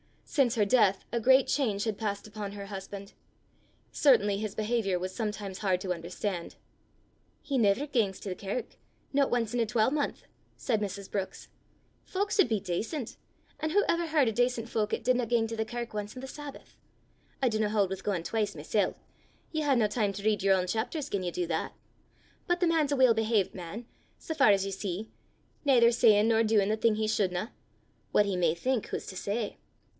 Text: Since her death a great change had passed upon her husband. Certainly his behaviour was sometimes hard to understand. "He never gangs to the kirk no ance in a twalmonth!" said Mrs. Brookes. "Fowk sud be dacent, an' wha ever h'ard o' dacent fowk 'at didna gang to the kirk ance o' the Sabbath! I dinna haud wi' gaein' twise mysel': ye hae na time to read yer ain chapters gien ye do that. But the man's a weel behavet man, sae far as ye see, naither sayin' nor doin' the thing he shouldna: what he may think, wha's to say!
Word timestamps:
Since 0.25 0.55
her 0.55 0.65
death 0.65 1.03
a 1.11 1.19
great 1.19 1.45
change 1.47 1.83
had 1.83 1.97
passed 1.97 2.25
upon 2.25 2.53
her 2.53 2.67
husband. 2.67 3.13
Certainly 3.91 4.37
his 4.37 4.55
behaviour 4.55 4.97
was 4.97 5.13
sometimes 5.13 5.57
hard 5.59 5.81
to 5.81 5.93
understand. 5.93 6.55
"He 7.41 7.57
never 7.57 7.85
gangs 7.85 8.19
to 8.21 8.29
the 8.29 8.33
kirk 8.35 8.77
no 9.13 9.29
ance 9.35 9.53
in 9.53 9.59
a 9.59 9.65
twalmonth!" 9.65 10.23
said 10.55 10.79
Mrs. 10.81 11.11
Brookes. 11.11 11.49
"Fowk 12.05 12.31
sud 12.31 12.47
be 12.47 12.61
dacent, 12.61 13.17
an' 13.59 13.73
wha 13.75 13.81
ever 13.89 14.07
h'ard 14.07 14.29
o' 14.29 14.31
dacent 14.31 14.69
fowk 14.69 14.93
'at 14.93 15.03
didna 15.03 15.27
gang 15.27 15.45
to 15.47 15.57
the 15.57 15.65
kirk 15.65 15.93
ance 15.93 16.15
o' 16.17 16.19
the 16.19 16.27
Sabbath! 16.27 16.77
I 17.43 17.49
dinna 17.49 17.69
haud 17.69 17.89
wi' 17.89 17.97
gaein' 17.97 18.23
twise 18.23 18.55
mysel': 18.55 18.95
ye 19.51 19.61
hae 19.61 19.75
na 19.75 19.85
time 19.87 20.13
to 20.13 20.23
read 20.23 20.41
yer 20.41 20.59
ain 20.59 20.65
chapters 20.65 21.09
gien 21.09 21.23
ye 21.23 21.29
do 21.29 21.45
that. 21.47 21.73
But 22.47 22.59
the 22.61 22.67
man's 22.67 22.93
a 22.93 22.95
weel 22.95 23.13
behavet 23.13 23.53
man, 23.53 23.85
sae 24.17 24.33
far 24.33 24.49
as 24.49 24.65
ye 24.65 24.71
see, 24.71 25.11
naither 25.63 25.91
sayin' 25.91 26.29
nor 26.29 26.41
doin' 26.41 26.69
the 26.69 26.77
thing 26.77 26.95
he 26.95 27.07
shouldna: 27.07 27.51
what 28.13 28.25
he 28.25 28.37
may 28.37 28.55
think, 28.55 28.89
wha's 28.91 29.05
to 29.07 29.17
say! 29.17 29.57